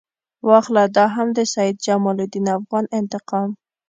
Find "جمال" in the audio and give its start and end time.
1.85-2.17